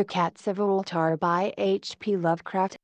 The 0.00 0.06
Cats 0.06 0.46
of 0.46 0.56
Ulthar 0.56 1.20
by 1.20 1.52
H. 1.58 1.98
P. 1.98 2.16
Lovecraft. 2.16 2.78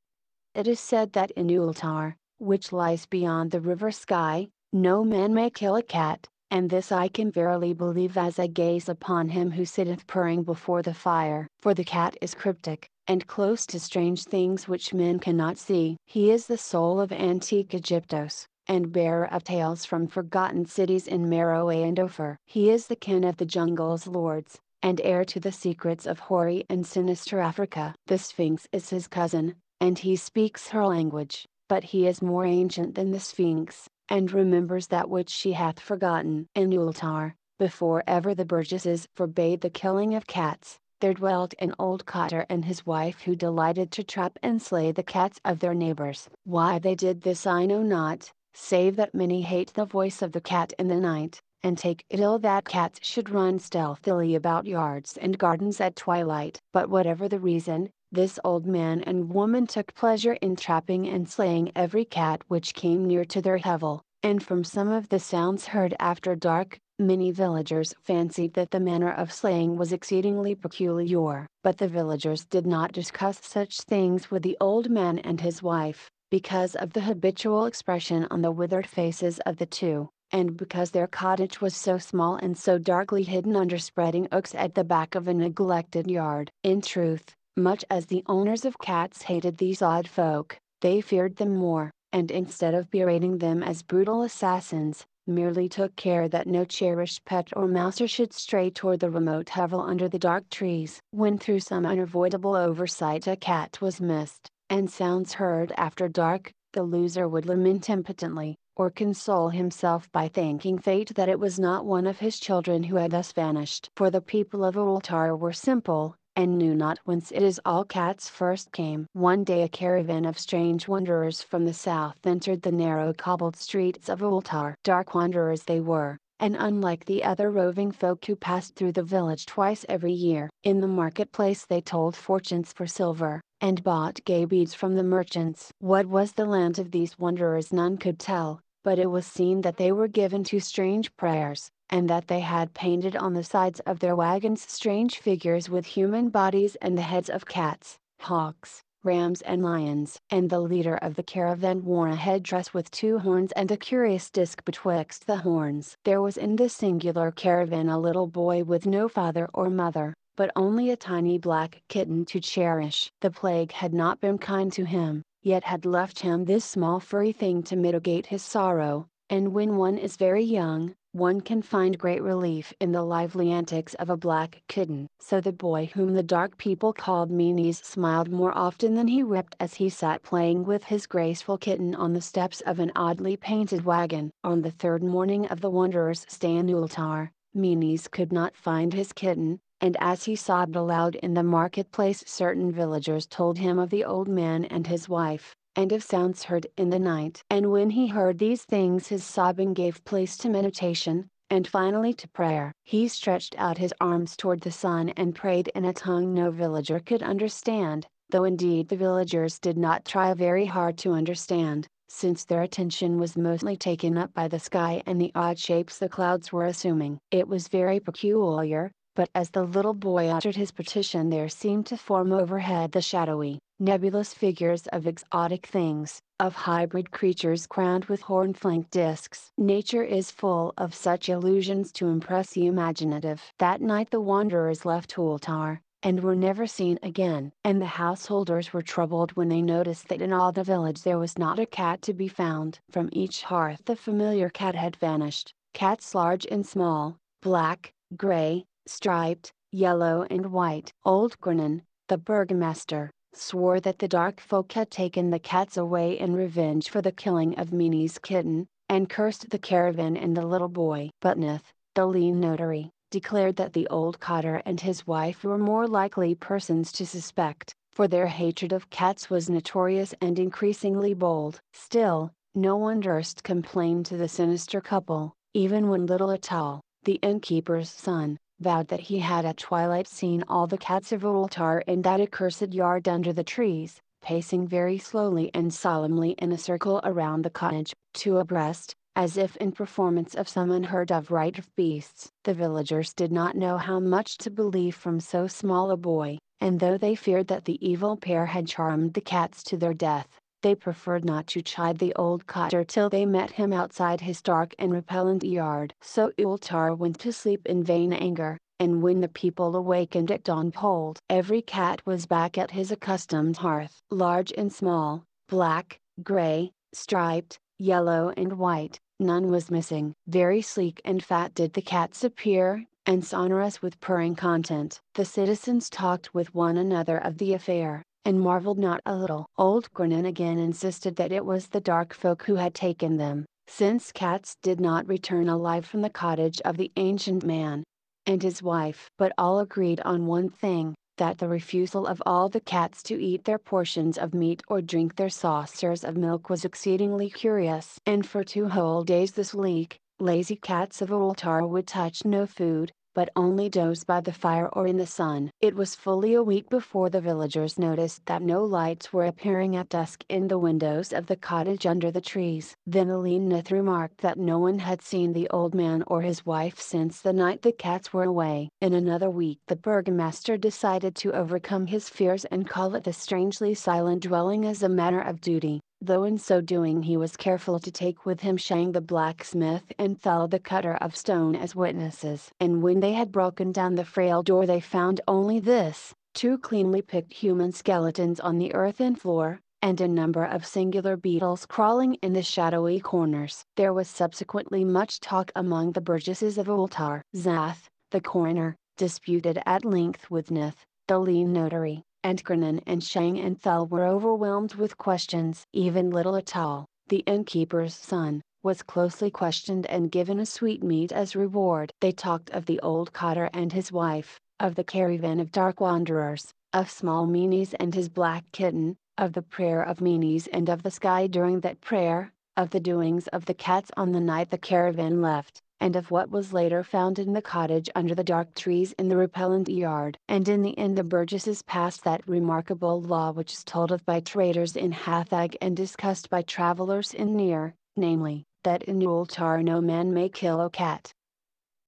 It 0.55 0.69
is 0.69 0.79
said 0.79 1.15
that 1.15 1.31
in 1.31 1.47
Ulthar, 1.47 2.17
which 2.37 2.75
lies 2.75 3.07
beyond 3.07 3.53
the 3.53 3.61
river 3.63 3.91
Skai, 3.91 4.51
no 4.71 5.03
man 5.03 5.33
may 5.33 5.49
kill 5.49 5.77
a 5.77 5.83
cat, 5.83 6.29
and 6.51 6.69
this 6.69 6.93
I 6.93 7.09
can 7.09 7.31
verily 7.31 7.73
believe 7.73 8.19
as 8.19 8.39
I 8.39 8.49
gaze 8.49 8.87
upon 8.87 9.31
him 9.31 9.53
who 9.53 9.65
sitteth 9.65 10.07
purring 10.07 10.43
before 10.43 10.83
the 10.83 10.93
fire. 10.93 11.49
For 11.59 11.73
the 11.73 11.85
cat 11.85 12.19
is 12.21 12.35
cryptic, 12.35 12.87
and 13.09 13.27
close 13.27 13.65
to 13.69 13.81
strange 13.81 14.25
things 14.25 14.69
which 14.69 14.93
men 14.93 15.19
cannot 15.19 15.57
see. 15.57 15.97
He 16.05 16.31
is 16.31 16.47
the 16.47 16.59
soul 16.59 17.01
of 17.01 17.13
antique 17.13 17.71
Aegyptus, 17.71 18.47
and 18.69 18.93
bearer 18.93 19.33
of 19.33 19.43
tales 19.43 19.87
from 19.87 20.07
forgotten 20.07 20.67
cities 20.67 21.09
in 21.09 21.31
Meroe 21.31 21.71
and 21.71 21.99
Ophir. 21.99 22.37
He 22.45 22.69
is 22.69 22.89
the 22.89 22.97
kin 22.97 23.25
of 23.25 23.39
the 23.39 23.47
jungle's 23.47 24.07
lords, 24.07 24.59
and 24.87 25.01
heir 25.03 25.25
to 25.25 25.41
the 25.41 25.51
secrets 25.51 26.07
of 26.07 26.21
hoary 26.21 26.65
and 26.71 26.87
sinister 26.87 27.41
Africa. 27.41 27.93
The 28.07 28.19
Sphinx 28.19 28.69
is 28.71 28.91
his 28.91 29.09
cousin, 29.09 29.57
and 29.81 29.99
he 29.99 30.15
speaks 30.15 30.69
her 30.69 30.87
language, 30.87 31.45
but 31.69 31.83
he 31.83 32.07
is 32.07 32.23
more 32.23 32.45
ancient 32.45 32.95
than 32.95 33.11
the 33.11 33.19
Sphinx, 33.19 33.89
and 34.09 34.31
remembers 34.31 34.87
that 34.87 35.11
which 35.11 35.29
she 35.29 35.55
hath 35.55 35.81
forgotten. 35.81 36.47
In 36.55 36.71
Ulthar, 36.71 37.35
before 37.59 38.05
ever 38.07 38.33
the 38.33 38.45
burgesses 38.45 39.09
forbade 39.17 39.61
the 39.61 39.71
killing 39.71 40.15
of 40.15 40.29
cats, 40.29 40.79
there 41.01 41.15
dwelt 41.15 41.53
an 41.59 41.75
old 41.81 42.07
cotter 42.07 42.47
and 42.49 42.65
his 42.65 42.87
wife 42.87 43.23
who 43.23 43.35
delighted 43.35 43.91
to 43.91 44.05
trap 44.05 44.39
and 44.41 44.63
slay 44.63 44.93
the 44.93 45.03
cats 45.03 45.41
of 45.45 45.59
their 45.59 45.75
neighbors. 45.75 46.29
Why 46.45 46.79
they 46.79 46.95
did 46.95 47.23
this 47.23 47.45
I 47.45 47.67
know 47.67 47.83
not, 47.83 48.31
save 48.55 48.95
that 48.95 49.17
many 49.17 49.43
hate 49.43 49.75
the 49.75 49.85
voice 49.85 50.23
of 50.23 50.31
the 50.31 50.41
cat 50.41 50.73
in 50.79 50.87
the 50.87 51.01
night, 51.01 51.41
and 51.63 51.79
take 51.79 52.05
it 52.11 52.21
ill 52.21 52.39
that 52.39 52.65
cats 52.65 53.01
should 53.03 53.31
run 53.31 53.59
stealthily 53.59 54.35
about 54.35 54.67
yards 54.67 55.17
and 55.17 55.39
gardens 55.39 55.81
at 55.81 55.97
twilight. 55.97 56.61
But 56.73 56.91
whatever 56.91 57.29
the 57.29 57.41
reason, 57.41 57.91
this 58.13 58.39
old 58.45 58.67
man 58.67 59.03
and 59.03 59.33
woman 59.33 59.67
took 59.67 59.95
pleasure 59.95 60.35
in 60.35 60.57
trapping 60.57 61.09
and 61.09 61.29
slaying 61.29 61.73
every 61.75 62.05
cat 62.05 62.43
which 62.49 62.75
came 62.75 63.05
near 63.05 63.25
to 63.27 63.43
their 63.43 63.59
hovel, 63.59 64.03
and 64.23 64.43
from 64.43 64.65
some 64.65 64.89
of 64.89 65.09
the 65.09 65.19
sounds 65.19 65.67
heard 65.67 65.95
after 65.99 66.35
dark, 66.37 66.79
many 66.99 67.31
villagers 67.31 67.95
fancied 68.01 68.55
that 68.55 68.71
the 68.71 68.81
manner 68.81 69.13
of 69.13 69.33
slaying 69.33 69.77
was 69.77 69.93
exceedingly 69.93 70.55
peculiar. 70.55 71.47
But 71.63 71.79
the 71.79 71.89
villagers 71.89 72.45
did 72.45 72.67
not 72.67 72.93
discuss 72.93 73.41
such 73.43 73.81
things 73.83 74.31
with 74.31 74.43
the 74.43 74.57
old 74.61 74.89
man 74.89 75.19
and 75.19 75.41
his 75.41 75.63
wife, 75.63 76.11
because 76.31 76.75
of 76.77 76.93
the 76.93 77.03
habitual 77.03 77.67
expression 77.67 78.27
on 78.31 78.43
the 78.43 78.51
withered 78.51 78.87
faces 78.87 79.39
of 79.41 79.59
the 79.59 79.67
two 79.67 80.09
and 80.37 80.55
because 80.55 80.91
their 80.91 81.07
cottage 81.07 81.63
was 81.63 81.75
so 81.75 81.97
small 81.97 82.37
and 82.37 82.59
so 82.59 82.77
darkly 82.77 83.23
hidden 83.23 83.57
under 83.57 83.79
spreading 83.79 84.29
oaks 84.31 84.55
at 84.55 84.75
the 84.75 84.85
back 84.85 85.15
of 85.15 85.27
a 85.27 85.33
neglected 85.33 86.11
yard. 86.11 86.51
In 86.63 86.83
truth, 86.83 87.35
much 87.57 87.87
as 87.91 88.05
the 88.05 88.23
owners 88.27 88.67
of 88.67 88.79
cats 88.79 89.23
hated 89.23 89.57
these 89.57 89.81
odd 89.81 90.07
folk, 90.07 90.59
they 90.83 91.01
feared 91.01 91.37
them 91.37 91.57
more, 91.57 91.91
and 92.13 92.31
instead 92.31 92.75
of 92.75 92.91
berating 92.91 93.39
them 93.39 93.63
as 93.63 93.83
brutal 93.83 94.21
assassins, 94.23 95.07
merely 95.27 95.71
took 95.71 95.97
care 95.97 96.29
that 96.29 96.47
no 96.47 96.67
cherished 96.67 97.25
pet 97.25 97.49
or 97.57 97.67
mouser 97.67 98.07
should 98.07 98.35
stray 98.35 98.69
toward 98.69 99.01
the 99.01 99.11
remote 99.11 99.49
hovel 99.49 99.81
under 99.81 100.07
the 100.07 100.19
dark 100.19 100.51
trees. 100.51 101.01
When 101.13 101.39
through 101.39 101.61
some 101.61 101.87
unavoidable 101.87 102.55
oversight 102.55 103.27
a 103.27 103.37
cat 103.37 103.81
was 103.81 104.03
missed, 104.03 104.51
and 104.69 104.91
sounds 104.91 105.33
heard 105.33 105.73
after 105.79 106.09
dark, 106.09 106.53
the 106.77 106.83
loser 106.83 107.27
would 107.27 107.47
lament 107.47 107.89
impotently, 107.89 108.55
or 108.77 108.91
console 108.91 109.49
himself 109.49 110.13
by 110.13 110.29
thanking 110.29 110.79
fate 110.79 111.11
that 111.15 111.31
it 111.31 111.41
was 111.41 111.59
not 111.59 111.87
one 111.87 112.07
of 112.07 112.19
his 112.19 112.39
children 112.39 112.83
who 112.83 112.97
had 112.97 113.13
thus 113.13 113.33
vanished. 113.33 113.89
For 113.97 114.11
the 114.11 114.21
people 114.21 114.63
of 114.63 114.77
Ulthar 114.77 115.35
were 115.39 115.55
simple, 115.55 116.15
and 116.37 116.59
knew 116.59 116.75
not 116.75 116.99
whence 117.05 117.33
it 117.33 117.43
is 117.43 117.59
all 117.65 117.85
cats 117.85 118.29
first 118.29 118.73
came. 118.73 119.07
One 119.15 119.43
day 119.43 119.63
a 119.63 119.71
caravan 119.71 120.27
of 120.27 120.39
strange 120.39 120.87
wanderers 120.87 121.43
from 121.43 121.65
the 121.65 121.73
south 121.73 122.27
entered 122.27 122.61
the 122.61 122.73
narrow 122.73 123.15
cobbled 123.15 123.57
streets 123.57 124.11
of 124.11 124.21
Ulthar. 124.21 124.75
Dark 124.85 125.15
wanderers 125.15 125.63
they 125.63 125.81
were, 125.81 126.19
and 126.41 126.57
unlike 126.59 127.05
the 127.05 127.25
other 127.25 127.51
roving 127.51 127.91
folk 127.91 128.25
who 128.25 128.37
passed 128.37 128.75
through 128.75 128.93
the 128.93 129.03
village 129.03 129.47
twice 129.47 129.85
every 129.89 130.13
year. 130.13 130.51
In 130.63 130.81
the 130.81 130.89
marketplace 130.89 131.65
they 131.65 131.81
told 131.81 132.17
fortunes 132.17 132.73
for 132.73 132.87
silver, 132.87 133.41
and 133.61 133.83
bought 133.83 134.25
gay 134.25 134.45
beads 134.45 134.75
from 134.75 134.95
the 134.95 135.03
merchants. 135.03 135.73
What 135.79 136.07
was 136.07 136.33
the 136.33 136.45
land 136.45 136.79
of 136.79 136.91
these 136.91 137.19
wanderers 137.19 137.73
none 137.73 137.97
could 137.97 138.19
tell, 138.19 138.61
but 138.85 138.99
it 138.99 139.11
was 139.11 139.27
seen 139.27 139.63
that 139.63 139.77
they 139.77 139.93
were 139.93 140.09
given 140.09 140.45
to 140.45 140.61
strange 140.61 141.15
prayers, 141.17 141.71
and 141.91 142.09
that 142.11 142.29
they 142.29 142.41
had 142.41 142.75
painted 142.75 143.17
on 143.17 143.35
the 143.35 143.45
sides 143.45 143.81
of 143.81 144.01
their 144.01 144.17
wagons 144.17 144.63
strange 144.63 145.19
figures 145.19 145.71
with 145.71 145.87
human 145.87 146.29
bodies 146.29 146.77
and 146.77 146.97
the 146.97 147.03
heads 147.03 147.31
of 147.31 147.47
cats, 147.47 147.99
hawks, 148.21 148.83
rams 149.07 149.41
and 149.43 149.63
lions. 149.63 150.21
And 150.29 150.51
the 150.51 150.61
leader 150.61 150.97
of 150.97 151.15
the 151.15 151.23
caravan 151.23 151.85
wore 151.85 152.09
a 152.09 152.17
headdress 152.17 152.75
with 152.75 152.91
two 152.91 153.19
horns 153.21 153.53
and 153.53 153.71
a 153.71 153.77
curious 153.77 154.29
disc 154.29 154.65
betwixt 154.65 155.27
the 155.27 155.39
horns. 155.39 155.97
There 156.05 156.21
was 156.21 156.37
in 156.37 156.57
this 156.57 156.75
singular 156.75 157.31
caravan 157.31 157.89
a 157.89 157.99
little 157.99 158.27
boy 158.27 158.65
with 158.65 158.85
no 158.85 159.09
father 159.09 159.49
or 159.55 159.71
mother, 159.71 160.13
but 160.37 160.51
only 160.55 160.91
a 160.91 160.97
tiny 160.97 161.39
black 161.39 161.83
kitten 161.89 162.27
to 162.27 162.41
cherish. 162.41 163.11
The 163.21 163.31
plague 163.31 163.73
had 163.73 163.95
not 163.95 164.21
been 164.21 164.37
kind 164.37 164.71
to 164.73 164.85
him, 164.85 165.23
yet 165.43 165.65
had 165.65 165.87
left 165.87 166.21
him 166.21 166.45
this 166.45 166.65
small 166.65 167.01
furry 167.01 167.33
thing 167.33 167.63
to 167.63 167.77
mitigate 167.77 168.27
his 168.27 168.43
sorrow, 168.43 169.07
and 169.31 169.55
when 169.55 169.77
one 169.77 169.97
is 169.97 170.17
very 170.17 170.45
young, 170.45 170.95
one 171.17 171.41
can 171.41 171.63
find 171.63 171.99
great 171.99 172.23
relief 172.23 172.75
in 172.79 172.93
the 172.93 173.03
lively 173.03 173.51
antics 173.51 173.95
of 173.95 174.11
a 174.11 174.17
black 174.17 174.63
kitten. 174.69 175.09
So 175.19 175.41
the 175.41 175.53
boy 175.53 175.91
whom 175.95 176.13
the 176.13 176.23
dark 176.23 176.59
people 176.59 176.93
called 176.93 177.31
Menes 177.31 177.79
smiled 177.79 178.31
more 178.31 178.57
often 178.57 178.95
than 178.95 179.09
he 179.09 179.23
wept 179.23 179.57
as 179.59 179.75
he 179.75 179.89
sat 179.89 180.23
playing 180.23 180.65
with 180.65 180.85
his 180.85 181.07
graceful 181.07 181.57
kitten 181.57 181.95
on 181.95 182.13
the 182.13 182.21
steps 182.21 182.61
of 182.61 182.79
an 182.79 182.93
oddly 182.95 183.37
painted 183.37 183.87
wagon. 183.87 184.31
On 184.45 184.61
the 184.61 184.71
third 184.71 185.03
morning 185.03 185.47
of 185.47 185.63
the 185.63 185.71
wanderer's 185.71 186.27
stay 186.29 186.55
in 186.55 186.67
Ulthar, 186.67 187.31
Menes 187.55 188.09
could 188.09 188.33
not 188.33 188.55
find 188.55 188.93
his 188.93 189.15
kitten, 189.15 189.59
and 189.81 189.97
as 190.01 190.25
he 190.25 190.37
sobbed 190.37 190.77
aloud 190.77 191.15
in 191.17 191.33
the 191.33 191.43
marketplace 191.43 192.23
certain 192.27 192.71
villagers 192.71 193.27
told 193.27 193.57
him 193.57 193.79
of 193.79 193.89
the 193.89 194.05
old 194.05 194.29
man 194.29 194.67
and 194.67 194.87
his 194.87 195.09
wife, 195.09 195.57
and 195.77 195.93
of 195.93 196.03
sounds 196.03 196.43
heard 196.43 196.67
in 196.77 196.91
the 196.91 196.99
night. 196.99 197.43
And 197.51 197.71
when 197.71 197.91
he 197.91 198.09
heard 198.09 198.39
these 198.39 198.65
things 198.65 199.07
his 199.09 199.23
sobbing 199.23 199.75
gave 199.75 200.05
place 200.05 200.37
to 200.39 200.49
meditation, 200.49 201.29
and 201.51 201.67
finally 201.67 202.13
to 202.15 202.29
prayer. 202.29 202.73
He 202.85 203.09
stretched 203.09 203.55
out 203.59 203.79
his 203.79 203.95
arms 204.01 204.37
toward 204.37 204.61
the 204.63 204.73
sun 204.73 205.11
and 205.11 205.35
prayed 205.35 205.69
in 205.75 205.85
a 205.85 205.93
tongue 205.93 206.35
no 206.35 206.51
villager 206.51 206.99
could 206.99 207.23
understand, 207.23 208.07
though 208.31 208.45
indeed 208.45 208.89
the 208.89 208.97
villagers 208.97 209.59
did 209.59 209.77
not 209.77 210.05
try 210.05 210.35
very 210.35 210.67
hard 210.67 210.99
to 210.99 211.13
understand, 211.13 211.87
since 212.09 212.45
their 212.45 212.63
attention 212.63 213.19
was 213.19 213.37
mostly 213.37 213.77
taken 213.77 214.19
up 214.19 214.33
by 214.35 214.49
the 214.49 214.59
sky 214.59 215.03
and 215.07 215.21
the 215.21 215.33
odd 215.35 215.59
shapes 215.59 215.99
the 215.99 216.09
clouds 216.09 216.53
were 216.53 216.67
assuming. 216.67 217.19
It 217.31 217.47
was 217.47 217.69
very 217.69 218.01
peculiar, 218.01 218.91
but 219.17 219.31
as 219.35 219.51
the 219.51 219.65
little 219.65 219.95
boy 219.95 220.29
uttered 220.29 220.55
his 220.55 220.71
petition 220.71 221.31
there 221.31 221.49
seemed 221.49 221.87
to 221.87 221.97
form 221.97 222.33
overhead 222.33 222.93
the 222.93 223.01
shadowy, 223.01 223.59
nebulous 223.81 224.33
figures 224.35 224.87
of 224.89 225.07
exotic 225.07 225.67
things, 225.67 226.21
of 226.39 226.55
hybrid 226.55 227.11
creatures 227.11 227.67
crowned 227.67 228.05
with 228.05 228.21
horn-flanked 228.21 228.91
discs. 228.91 229.51
Nature 229.59 230.05
is 230.05 230.31
full 230.31 230.75
of 230.77 230.95
such 230.95 231.29
illusions 231.31 231.91
to 231.91 232.09
impress 232.09 232.51
the 232.51 232.67
imaginative. 232.67 233.43
That 233.59 233.81
night 233.81 234.11
the 234.11 234.21
wanderers 234.21 234.85
left 234.85 235.17
Ulthar, 235.17 235.81
and 236.03 236.23
were 236.23 236.37
never 236.37 236.67
seen 236.67 236.99
again. 237.03 237.53
And 237.65 237.81
the 237.81 237.87
householders 237.87 238.73
were 238.73 238.83
troubled 238.83 239.33
when 239.33 239.49
they 239.49 239.63
noticed 239.63 240.09
that 240.09 240.23
in 240.23 240.33
all 240.33 240.53
the 240.53 240.63
village 240.63 241.03
there 241.03 241.19
was 241.19 241.39
not 241.39 241.59
a 241.59 241.67
cat 241.67 242.03
to 242.03 242.13
be 242.13 242.29
found. 242.29 242.79
From 242.91 243.09
each 243.13 243.43
hearth 243.43 243.83
the 243.87 243.97
familiar 243.97 244.51
cat 244.51 244.75
had 244.75 244.95
vanished, 244.97 245.55
cats 245.73 246.15
large 246.15 246.47
and 246.51 246.67
small, 246.67 247.17
black, 247.43 247.93
gray, 248.17 248.67
striped, 248.87 249.53
yellow 249.73 250.27
and 250.31 250.47
white. 250.47 250.93
Old 251.05 251.39
Kranon, 251.41 251.83
the 252.09 252.19
burgomaster, 252.19 253.11
swore 253.35 253.81
that 253.81 253.99
the 253.99 254.09
dark 254.09 254.41
folk 254.41 254.73
had 254.73 254.91
taken 254.91 255.31
the 255.31 255.39
cats 255.39 255.77
away 255.77 256.19
in 256.19 256.35
revenge 256.35 256.89
for 256.89 257.03
the 257.03 257.13
killing 257.13 257.59
of 257.59 257.73
Menes' 257.73 258.19
kitten, 258.19 258.67
and 258.89 259.11
cursed 259.11 259.51
the 259.51 259.59
caravan 259.59 260.17
and 260.17 260.37
the 260.37 260.47
little 260.47 260.69
boy. 260.69 261.11
But 261.21 261.39
Nith, 261.39 261.73
the 261.95 262.07
lean 262.07 262.41
notary, 262.41 262.91
declared 263.11 263.57
that 263.57 263.73
the 263.73 263.89
old 263.89 264.21
cotter 264.21 264.63
and 264.65 264.81
his 264.81 265.07
wife 265.07 265.45
were 265.45 265.59
more 265.59 265.87
likely 265.87 266.35
persons 266.35 266.93
to 266.93 267.07
suspect, 267.07 267.75
for 267.93 268.09
their 268.09 268.27
hatred 268.27 268.73
of 268.73 268.91
cats 268.91 269.29
was 269.31 269.51
notorious 269.51 270.15
and 270.21 270.39
increasingly 270.39 271.15
bold. 271.15 271.61
Still, 271.73 272.33
no 272.55 272.77
one 272.77 273.01
durst 273.01 273.43
complain 273.43 274.03
to 274.05 274.17
the 274.17 274.29
sinister 274.29 274.81
couple, 274.81 275.35
even 275.55 275.89
when 275.89 276.07
little 276.07 276.29
Atal, 276.29 276.81
the 277.05 277.19
innkeeper's 277.23 277.91
son, 277.91 278.39
vowed 278.61 278.89
that 278.89 279.01
he 279.01 279.19
had 279.19 279.45
at 279.45 279.57
twilight 279.57 280.07
seen 280.07 280.43
all 280.49 280.67
the 280.67 280.79
cats 280.79 281.13
of 281.13 281.23
Ulthar 281.23 281.83
in 281.87 282.03
that 282.03 282.21
accursed 282.21 282.73
yard 282.73 283.09
under 283.09 283.33
the 283.33 283.45
trees, 283.45 284.01
pacing 284.23 284.67
very 284.67 284.99
slowly 284.99 285.51
and 285.55 285.73
solemnly 285.73 286.31
in 286.39 286.53
a 286.53 286.59
circle 286.59 287.01
around 287.05 287.43
the 287.43 287.51
cottage, 287.51 287.95
two 288.13 288.39
abreast, 288.39 288.95
as 289.15 289.37
if 289.37 289.57
in 289.57 289.73
performance 289.73 290.35
of 290.35 290.49
some 290.49 290.71
unheard 290.71 291.13
of 291.13 291.31
rite 291.31 291.59
of 291.59 291.75
beasts. 291.77 292.31
The 292.45 292.55
villagers 292.55 293.15
did 293.15 293.33
not 293.33 293.57
know 293.57 293.79
how 293.79 294.01
much 294.01 294.37
to 294.39 294.51
believe 294.51 294.95
from 294.95 295.21
so 295.21 295.47
small 295.47 295.91
a 295.91 295.97
boy, 295.97 296.39
and 296.61 296.81
though 296.81 296.99
they 296.99 297.15
feared 297.15 297.49
that 297.49 297.65
the 297.65 297.79
evil 297.87 298.17
pair 298.17 298.47
had 298.47 298.67
charmed 298.67 299.15
the 299.15 299.21
cats 299.21 299.63
to 299.65 299.77
their 299.77 299.95
death, 299.95 300.41
they 300.63 300.75
preferred 300.75 301.25
not 301.25 301.47
to 301.49 301.63
chide 301.63 301.99
the 301.99 302.15
old 302.15 302.47
cotter 302.47 302.85
till 302.85 303.09
they 303.09 303.27
met 303.27 303.51
him 303.53 303.73
outside 303.73 304.21
his 304.21 304.43
dark 304.43 304.75
and 304.79 304.93
repellent 304.93 305.45
yard. 305.45 305.95
So 306.01 306.33
Ulthar 306.39 306.97
went 306.97 307.19
to 307.21 307.33
sleep 307.33 307.67
in 307.67 307.83
vain 307.83 308.13
anger, 308.13 308.59
and 308.79 309.03
when 309.03 309.21
the 309.21 309.29
people 309.29 309.75
awakened 309.77 310.31
at 310.31 310.45
dawn 310.45 310.71
behold 310.71 311.19
every 311.31 311.63
cat 311.63 312.03
was 312.05 312.27
back 312.27 312.59
at 312.59 312.71
his 312.71 312.91
accustomed 312.91 313.57
hearth. 313.59 314.03
Large 314.11 314.53
and 314.57 314.73
small, 314.73 315.25
black, 315.49 316.01
gray, 316.23 316.73
striped, 316.93 317.59
yellow 317.79 318.33
and 318.37 318.55
white, 318.55 318.99
none 319.19 319.51
was 319.51 319.71
missing. 319.71 320.15
Very 320.27 320.63
sleek 320.63 321.01
and 321.05 321.23
fat 321.23 321.55
did 321.55 321.73
the 321.73 321.83
cats 321.83 322.25
appear, 322.25 322.85
and 323.07 323.25
sonorous 323.25 323.81
with 323.81 324.01
purring 324.01 324.35
content. 324.35 325.01
The 325.15 325.25
citizens 325.25 325.89
talked 325.89 326.35
with 326.35 326.55
one 326.55 326.77
another 326.77 327.19
of 327.19 327.39
the 327.39 327.55
affair, 327.55 328.03
and 328.27 328.41
marveled 328.41 328.77
not 328.77 329.01
a 329.07 329.15
little. 329.15 329.47
Old 329.57 329.89
Kranon 329.95 330.27
again 330.27 330.59
insisted 330.59 331.15
that 331.15 331.31
it 331.31 331.45
was 331.45 331.69
the 331.69 331.81
dark 331.81 332.13
folk 332.13 332.43
who 332.43 332.57
had 332.57 332.75
taken 332.75 333.17
them, 333.17 333.47
since 333.69 334.11
cats 334.11 334.57
did 334.65 334.81
not 334.81 335.07
return 335.07 335.49
alive 335.49 335.87
from 335.87 336.03
the 336.03 336.11
cottage 336.11 336.61
of 336.63 336.77
the 336.77 336.91
ancient 336.97 337.45
man 337.45 337.85
and 338.27 338.43
his 338.43 338.61
wife. 338.65 339.09
But 339.17 339.33
all 339.39 339.61
agreed 339.61 340.01
on 340.01 340.27
one 340.27 340.49
thing, 340.49 340.97
that 341.19 341.39
the 341.39 341.47
refusal 341.47 342.05
of 342.05 342.21
all 342.27 342.49
the 342.49 342.61
cats 342.61 343.01
to 343.05 343.23
eat 343.23 343.45
their 343.45 343.61
portions 343.61 344.19
of 344.19 344.35
meat 344.35 344.61
or 344.67 344.83
drink 344.83 345.15
their 345.15 345.31
saucers 345.31 346.03
of 346.03 346.17
milk 346.17 346.51
was 346.51 346.65
exceedingly 346.65 347.31
curious. 347.31 347.97
And 348.07 348.27
for 348.27 348.43
two 348.43 348.69
whole 348.69 349.05
days 349.05 349.31
the 349.31 349.45
sleek, 349.45 349.99
lazy 350.19 350.57
cats 350.57 351.01
of 351.01 351.11
Ulthar 351.11 351.65
would 351.69 351.87
touch 351.87 352.25
no 352.25 352.45
food, 352.45 352.91
but 353.17 353.31
only 353.35 353.71
doze 353.71 354.05
by 354.05 354.21
the 354.21 354.33
fire 354.33 354.69
or 354.75 354.87
in 354.87 354.99
the 354.99 355.07
sun. 355.07 355.51
It 355.63 355.75
was 355.75 355.95
fully 355.95 356.35
a 356.35 356.43
week 356.43 356.69
before 356.69 357.09
the 357.09 357.23
villagers 357.23 357.79
noticed 357.79 358.27
that 358.27 358.43
no 358.43 358.63
lights 358.63 359.11
were 359.11 359.25
appearing 359.25 359.75
at 359.75 359.89
dusk 359.89 360.23
in 360.29 360.49
the 360.49 360.59
windows 360.59 361.15
of 361.15 361.27
the 361.27 361.35
cottage 361.35 361.87
under 361.87 362.11
the 362.11 362.21
trees. 362.21 362.77
Then 362.87 363.09
Alineth 363.09 363.71
remarked 363.71 364.19
that 364.19 364.39
no 364.39 364.59
one 364.59 364.81
had 364.81 365.01
seen 365.01 365.33
the 365.33 365.49
old 365.49 365.75
man 365.75 366.05
or 366.07 366.21
his 366.21 366.45
wife 366.45 366.79
since 366.79 367.23
the 367.23 367.33
night 367.33 367.63
the 367.63 367.73
cats 367.73 368.13
were 368.13 368.25
away. 368.25 368.69
In 368.83 368.93
another 368.93 369.31
week 369.31 369.61
the 369.67 369.77
burgomaster 369.77 370.59
decided 370.59 371.15
to 371.17 371.33
overcome 371.33 371.87
his 371.87 372.11
fears 372.11 372.45
and 372.45 372.69
call 372.69 372.95
at 372.95 373.05
the 373.05 373.15
strangely 373.15 373.73
silent 373.73 374.25
dwelling 374.25 374.67
as 374.67 374.83
a 374.83 374.91
matter 374.91 375.23
of 375.23 375.41
duty 375.41 375.81
though 376.07 376.25
in 376.25 376.39
so 376.39 376.61
doing 376.61 377.03
he 377.03 377.17
was 377.17 377.37
careful 377.37 377.79
to 377.81 377.91
take 377.91 378.25
with 378.25 378.41
him 378.41 378.57
Shang 378.57 378.93
the 378.93 379.01
blacksmith 379.01 379.93
and 379.99 380.21
Thul 380.21 380.49
the 380.49 380.59
cutter 380.59 380.95
of 380.95 381.17
stone 381.17 381.55
as 381.55 381.75
witnesses. 381.75 382.51
And 382.61 382.83
when 382.83 383.01
they 383.01 383.13
had 383.13 383.33
broken 383.33 383.73
down 383.73 383.97
the 383.97 384.05
frail 384.05 384.43
door 384.43 384.67
they 384.67 384.81
found 384.81 385.21
only 385.27 385.61
this, 385.61 386.15
two 386.35 386.59
cleanly 386.59 387.03
picked 387.03 387.33
human 387.33 387.73
skeletons 387.73 388.41
on 388.41 388.59
the 388.59 388.75
earthen 388.75 389.17
floor, 389.17 389.61
and 389.83 390.01
a 390.01 390.09
number 390.09 390.45
of 390.45 390.67
singular 390.67 391.17
beetles 391.17 391.67
crawling 391.67 392.15
in 392.23 392.33
the 392.33 392.43
shadowy 392.43 393.01
corners. 393.01 393.65
There 393.77 393.93
was 393.93 394.09
subsequently 394.09 394.85
much 394.85 395.21
talk 395.21 395.51
among 395.55 395.93
the 395.93 396.01
burgesses 396.01 396.57
of 396.59 396.67
Ulthar. 396.67 397.23
Zath, 397.35 397.89
the 398.11 398.21
coroner, 398.21 398.77
disputed 398.97 399.61
at 399.67 399.85
length 399.85 400.31
with 400.31 400.51
Nith, 400.51 400.85
the 401.09 401.19
lean 401.19 401.53
notary, 401.53 402.03
and 402.27 402.83
and 402.89 403.05
Shang 403.05 403.39
and 403.39 403.63
Thul 403.63 403.87
were 403.87 404.05
overwhelmed 404.05 404.75
with 404.75 404.99
questions. 404.99 405.65
Even 405.73 406.11
little 406.11 406.33
Atal, 406.33 406.85
the 407.07 407.21
innkeeper's 407.21 407.95
son, 407.95 408.43
was 408.65 408.83
closely 408.83 409.31
questioned 409.31 409.87
and 409.87 410.11
given 410.11 410.41
a 410.41 410.45
sweetmeat 410.45 411.13
as 411.13 411.37
reward. 411.37 411.93
They 412.01 412.11
talked 412.11 412.51
of 412.51 412.67
the 412.67 412.81
old 412.81 413.13
cotter 413.13 413.49
and 413.55 413.73
his 413.73 413.93
wife, 413.93 414.41
of 414.59 414.75
the 414.75 414.83
caravan 414.83 415.39
of 415.39 415.53
dark 415.53 415.81
wanderers, 415.81 416.53
of 416.73 416.91
small 416.91 417.29
Menes 417.29 417.75
and 417.75 417.95
his 417.95 418.09
black 418.09 418.51
kitten, 418.51 418.97
of 419.17 419.33
the 419.33 419.43
prayer 419.43 419.81
of 419.81 420.01
Menes 420.01 420.49
and 420.49 420.69
of 420.69 420.83
the 420.83 420.91
sky 420.91 421.29
during 421.29 421.61
that 421.61 421.81
prayer, 421.81 422.33
of 422.57 422.71
the 422.71 422.81
doings 422.81 423.29
of 423.29 423.45
the 423.45 423.55
cats 423.55 423.93
on 423.97 424.11
the 424.11 424.21
night 424.21 424.51
the 424.51 424.59
caravan 424.59 425.23
left, 425.23 425.63
and 425.81 425.97
of 425.97 426.11
what 426.11 426.31
was 426.31 426.53
later 426.53 426.83
found 426.83 427.19
in 427.19 427.33
the 427.33 427.43
cottage 427.43 427.91
under 427.95 428.15
the 428.15 428.25
dark 428.25 428.55
trees 428.55 428.95
in 428.99 429.09
the 429.09 429.17
repellent 429.17 429.69
yard. 429.69 430.19
And 430.29 430.49
in 430.49 430.63
the 430.63 430.77
end 430.79 430.97
the 430.97 431.05
burgesses 431.05 431.63
passed 431.63 432.05
that 432.05 432.27
remarkable 432.29 433.01
law 433.01 433.33
which 433.33 433.53
is 433.53 433.65
told 433.65 433.93
of 433.93 434.05
by 434.05 434.21
traders 434.21 434.77
in 434.77 434.93
Hatheg 434.93 435.57
and 435.61 435.77
discussed 435.77 436.31
by 436.31 436.43
travelers 436.43 437.15
in 437.15 437.37
Nir, 437.37 437.75
namely, 437.97 438.45
that 438.65 438.83
in 438.85 439.01
Ulthar 439.01 439.63
no 439.63 439.81
man 439.81 440.13
may 440.13 440.29
kill 440.29 440.61
a 440.61 440.71
cat, 440.71 441.13